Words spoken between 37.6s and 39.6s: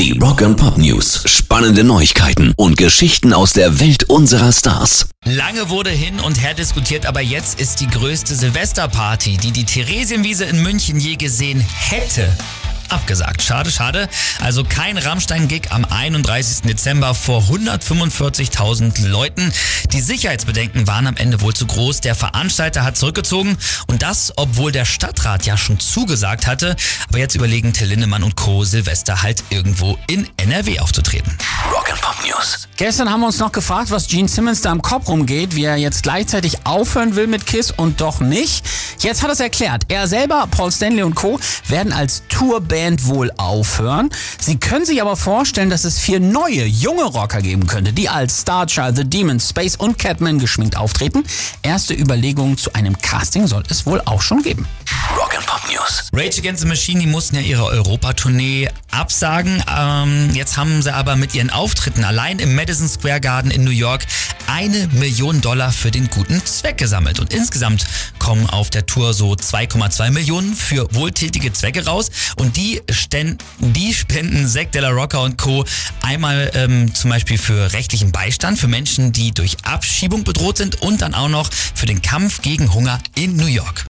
und doch nicht. Jetzt hat er es